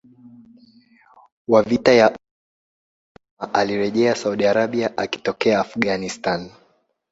[1.51, 2.17] wa vita ya Imaan
[3.39, 6.51] Osama alirejea Saudi Arabia akitokea Afghanistan